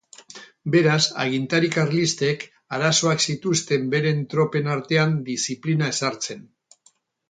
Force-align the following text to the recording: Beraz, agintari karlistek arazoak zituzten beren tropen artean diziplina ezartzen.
Beraz, 0.75 1.03
agintari 1.23 1.69
karlistek 1.75 2.47
arazoak 2.79 3.23
zituzten 3.29 3.89
beren 3.95 4.27
tropen 4.35 4.75
artean 4.81 5.17
diziplina 5.33 5.97
ezartzen. 5.97 6.47